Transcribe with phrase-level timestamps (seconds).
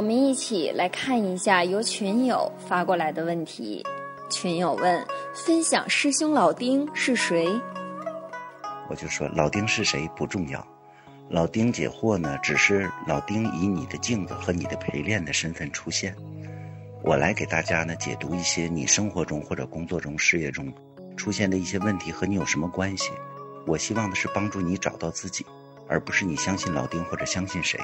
[0.00, 3.84] 我们一起来看一下由群友发过来的问题。
[4.30, 7.46] 群友问：分享师兄老丁是谁？
[8.88, 10.66] 我就说老丁是谁不重要，
[11.28, 16.16] 老丁解惑呢，只是老丁以你的镜子和你的陪练的身份出现。
[17.02, 20.72] 我来给大家呢解读一些你生活中或者工作中、事业中
[21.14, 23.10] 出现的一些问题和你有什么关系。
[23.66, 25.44] 我希望的是帮助你找到自己，
[25.86, 27.78] 而不是你相信老丁或者相信谁。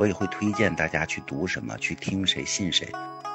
[0.00, 2.90] 我也会推荐大家去读什么、去听谁、信谁。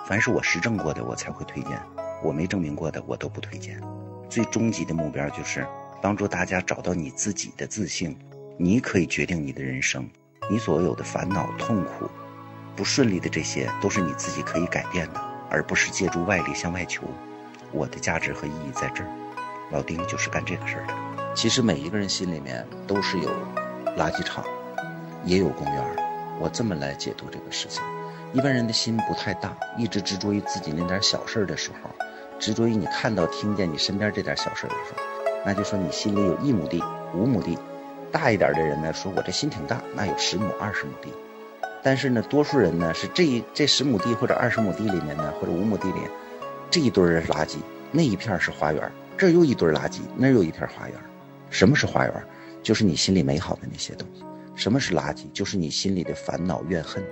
[0.07, 1.77] 凡是我实证过的，我才会推荐；
[2.23, 3.79] 我没证明过的，我都不推荐。
[4.27, 5.63] 最终极的目标就是
[6.01, 8.17] 帮助大家找到你自己的自信。
[8.57, 10.09] 你可以决定你的人生，
[10.49, 12.09] 你所有的烦恼、痛苦、
[12.75, 17.03] 不顺利的这些，都是你自己可以改变的，而不是借助外力向外求。
[17.71, 19.09] 我的价值和意义在这儿，
[19.71, 21.35] 老丁就是干这个事儿的。
[21.35, 23.29] 其实每一个人心里面都是有
[23.97, 24.43] 垃圾场，
[25.25, 26.04] 也有公园。
[26.39, 27.81] 我这么来解读这个事情：
[28.33, 31.89] 一般人的心不太大，一直执着于自己那点小事儿的时候，
[32.39, 35.01] 执着于你看到、听见你身边这点小事儿的时候，
[35.45, 37.57] 那就说你心里有一亩地、五亩地。
[38.11, 41.09] 大一点的人呢，说我这心挺大，那有十亩、二十亩地。
[41.83, 45.99] 但是呢，多数人呢是这一这十亩地或者二十亩地里面呢，或者五亩地里，
[46.71, 47.57] 这一堆是垃圾，
[47.91, 50.97] 那一片是花园，这又一堆垃圾，那又一片花园。
[51.49, 52.13] 什么是花园？
[52.63, 54.23] 就是你心里美好的那些东西。
[54.55, 55.29] 什么是垃圾？
[55.33, 57.03] 就是你心里的烦恼、怨恨，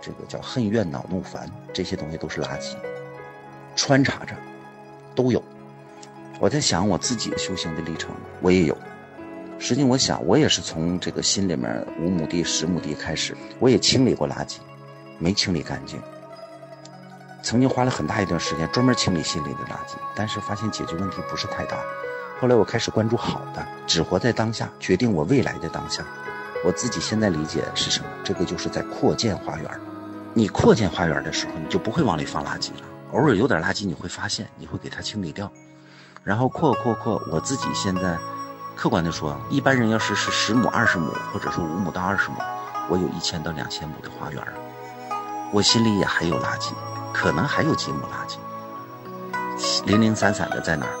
[0.00, 2.74] 这个叫恨怨恼怒烦，这些东西都是垃圾，
[3.76, 4.34] 穿插着
[5.14, 5.42] 都有。
[6.40, 8.76] 我在想我自己修行的历程，我也有。
[9.58, 14.58] 实际我想，我也是从这个心里面五亩地、十亩地开始，我也清理过垃圾，
[15.18, 16.00] 没清理干净。
[17.42, 21.82] 曾经花了很大一段时间专门清理心里的垃圾，但是发现解决问题不是太大。
[22.40, 26.04] 后来我开始关注好的，只活在当下，决定我未来的当下。
[26.64, 28.06] 我自己现在理解是什么？
[28.24, 29.80] 这个就是在扩建花园。
[30.34, 32.82] 你扩建花园的时候，你就不会往里放垃圾了。
[33.12, 35.50] 偶尔有点垃圾，你会发现，你会给它清理掉，
[36.22, 37.22] 然后扩扩扩。
[37.30, 38.18] 我自己现在。
[38.76, 42.36] 客观的说，一般人要是是十亩、二十亩，或者说五亩到二十亩，
[42.88, 44.40] 我有一千到两千亩的花园，
[45.52, 46.70] 我心里也还有垃圾，
[47.12, 50.92] 可能还有几亩垃圾，零零散散的在那儿，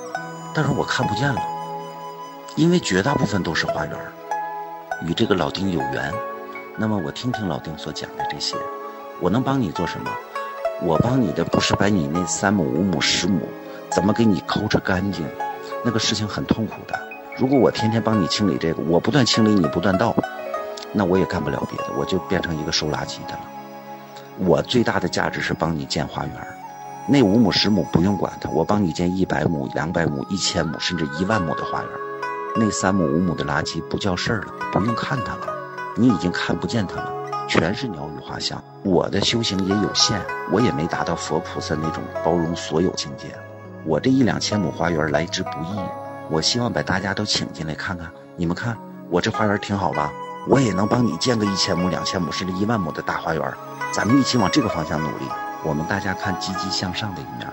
[0.52, 1.40] 但是我看不见了，
[2.56, 3.96] 因为绝大部分都是花园，
[5.06, 6.12] 与这个老丁有缘。
[6.76, 8.56] 那么我听听老丁所讲的这些，
[9.20, 10.10] 我能帮你做什么？
[10.80, 13.40] 我帮你的不是把你那三亩、五亩、十亩
[13.90, 15.26] 怎么给你抠着干净，
[15.84, 16.96] 那个事情很痛苦的。
[17.36, 20.14] 如果我天天帮你清理这个，我不断清理你不断倒，
[20.92, 23.40] 那我也干不了别的，我就变成一个收垃圾的了。
[24.38, 26.34] 我最大的价值是帮你建花园，
[27.08, 31.90] 那五亩十亩不用管它，我帮你建一百亩、两百亩、一千亩，甚至一万亩的花园。
[32.56, 35.46] 那三亩五亩的垃圾不叫事儿了，不用看它了，
[35.96, 37.12] 你已经看不见它了，
[37.48, 38.62] 全是鸟语花香。
[38.82, 40.20] 我的修行也有限，
[40.50, 43.36] 我也没达到佛菩萨那种包容所有境界，
[43.84, 45.78] 我这一两千亩花园来之不易。
[46.30, 48.76] 我希望把大家都请进来看看，你们看
[49.08, 50.10] 我这花园挺好吧？
[50.48, 53.54] 我也能帮你建个一千亩、两千亩甚至一万亩的大花园，
[53.92, 55.24] 咱们一起往这个方向努力。
[55.62, 57.48] 我们大家看积极向上的一面。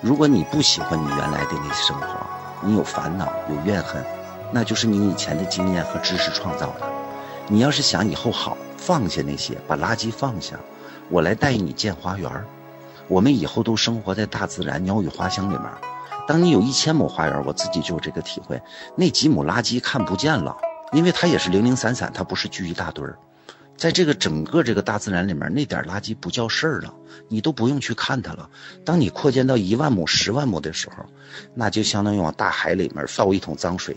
[0.00, 2.06] 如果你不喜欢你原来的那些生活，
[2.60, 4.04] 你有烦恼、有怨恨，
[4.54, 6.86] 那就是你以前的经验和知识创造的。
[7.48, 10.56] 你要是想以后好，放下那些，把垃圾放下，
[11.10, 12.30] 我来带你建花园。
[13.08, 15.62] 我们以后都生活在大自然、鸟语花香里面。
[16.28, 18.62] 当你有一千亩花园，我自己就有这个体会，
[18.96, 20.56] 那几亩垃圾看不见了，
[20.92, 23.18] 因为它也是零零散散，它不是聚一大堆儿。
[23.76, 26.94] 在这个整个这个大自然里面，那点垃圾不叫事儿了，
[27.28, 28.48] 你都不用去看它了。
[28.84, 31.04] 当你扩建到一万亩、十万亩的时候，
[31.54, 33.96] 那就相当于往大海里面倒一桶脏水，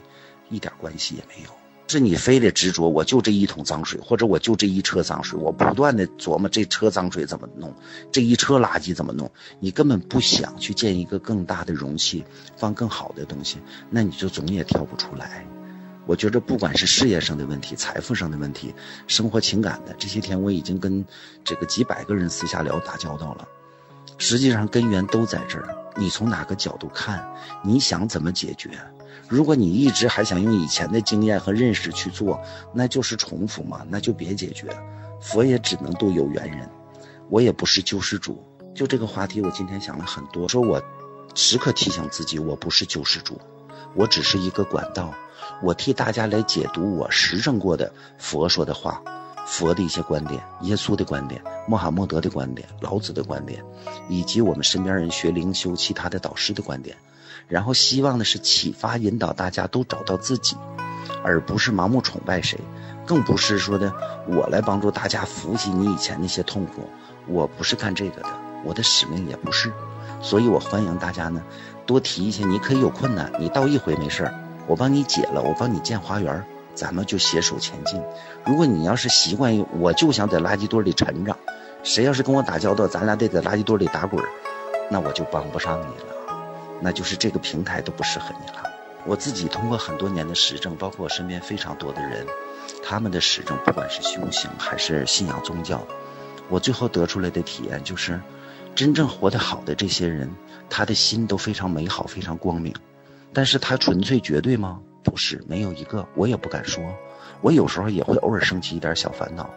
[0.49, 1.49] 一点关系也没有。
[1.89, 7.73] 是你非得执着，我就这一桶脏水，或者我就这一车脏水，我不断的琢磨这车脏水怎么弄，
[8.11, 9.31] 这一车垃圾怎么弄，
[9.61, 12.25] 你根本不想去建一个更大的容器，
[12.57, 13.59] 放更好的东西，
[13.89, 15.47] 那你就总也跳不出来。
[16.05, 18.75] 我觉着不管是事业上的问题、财富上的问题、
[19.07, 21.05] 生活情感的，这些天我已经跟
[21.45, 23.47] 这个几百个人私下聊打交道了，
[24.17, 25.75] 实际上根源都在这儿。
[25.95, 27.27] 你从哪个角度看，
[27.63, 28.69] 你想怎么解决？
[29.27, 32.39] 如果你一直还想用以前的经验和认识去做，
[32.73, 34.67] 那就是重复嘛，那就别解决。
[35.19, 36.69] 佛也只能度有缘人，
[37.29, 38.41] 我也不是救世主。
[38.75, 40.81] 就这个话题，我今天想了很多，说我
[41.33, 43.41] 时刻提醒自己，我不是救世主，
[43.95, 45.13] 我只是一个管道，
[45.63, 49.01] 我替大家来解读我实证过的佛说的话，
[49.47, 53.63] 佛的一些观点，耶稣的观点，穆罕默德的观点，老子的观点，
[54.09, 56.97] 以及我们身边人学灵修其他的导师的观点。
[57.47, 60.57] 然后希望的是启发引导大家都找到自己，
[61.23, 62.59] 而不是盲目崇拜谁，
[63.05, 63.91] 更不是说的
[64.27, 66.81] 我来帮助大家扶起你以前那些痛苦，
[67.25, 68.29] 我不是干这个的，
[68.65, 69.71] 我的使命也不是，
[70.21, 71.41] 所以我欢迎大家呢，
[71.85, 72.45] 多提一些。
[72.45, 74.33] 你可以有困难，你倒一回没事儿，
[74.67, 76.45] 我帮你解了，我帮你建花园，
[76.77, 77.99] 咱们就携手前进。
[78.45, 81.35] 如果你要是习惯于我就想在垃圾堆里沉着，
[81.81, 84.23] 谁要是跟我打交道，咱俩得在垃圾堆里打滚，
[84.91, 86.15] 那我就帮不上你了，
[86.79, 88.61] 那就是这个平台都不适合你了。
[89.05, 92.27] 我自己通过很多年的实证，包括我身边非常多的人，
[92.83, 95.81] 他们的实证，不管是修行还是信仰宗教，
[96.47, 98.21] 我最后得出来的体验就是，
[98.75, 100.29] 真正活得好的这些人，
[100.69, 102.71] 他的心都非常美好，非常光明。
[103.33, 104.79] 但是他纯粹绝对吗？
[105.07, 106.83] 不是，没有一个，我也不敢说。
[107.39, 109.49] 我有时候也会偶尔升起一点小烦恼，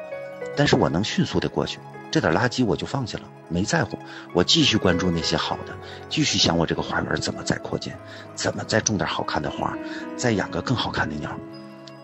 [0.57, 1.81] 但是我能迅速的过去。
[2.13, 3.99] 这点垃圾我就放下了，没在乎。
[4.33, 5.77] 我继续关注那些好的，
[6.09, 7.99] 继续想我这个花园怎么再扩建，
[8.37, 9.77] 怎么再种点好看的花，
[10.17, 11.37] 再养个更好看的鸟。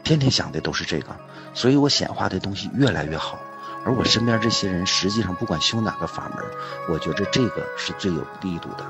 [0.03, 1.17] 天天想的都是这个，
[1.55, 3.39] 所以我显化的东西越来越好。
[3.85, 6.45] 而我身边这些人，实际上不管修哪个法门，
[6.91, 8.85] 我觉着这个是最有力度的。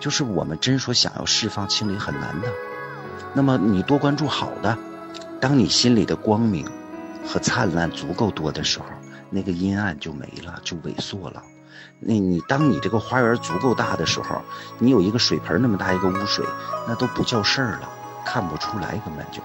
[0.00, 2.48] 就是我们真说想要释放清理很难的，
[3.32, 4.76] 那么你多关注好的，
[5.40, 6.66] 当你心里的光明
[7.26, 8.86] 和灿烂足够多的时候。
[9.32, 11.40] 那个阴暗就没了，就萎缩了。
[12.00, 14.42] 那你当你这个花园足够大的时候，
[14.80, 16.44] 你有一个水盆那么大一个污水，
[16.88, 17.88] 那都不叫事儿了，
[18.26, 19.40] 看不出来根本就。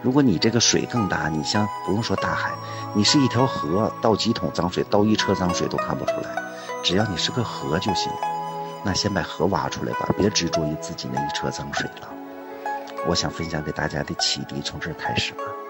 [0.00, 2.54] 如果你这个水更大，你像不用说大海，
[2.94, 6.34] 你是一条河，倒几桶脏水，倒一车脏水都看不出来。
[6.82, 8.10] 只要你是个河就行。
[8.82, 12.08] 那先把河挖出来吧，别执着于自己那一车脏水了。
[13.06, 15.67] 我想分享给大家的启迪从这儿开始吧。